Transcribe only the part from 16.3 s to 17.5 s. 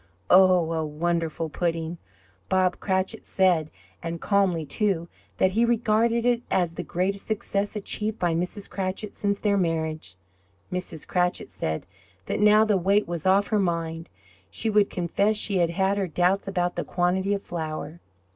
about the quantity of